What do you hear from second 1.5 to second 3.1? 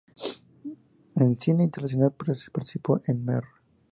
internacional, participó